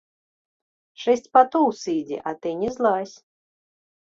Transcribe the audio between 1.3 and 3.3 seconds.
патоў сыдзе, а ты не злазь.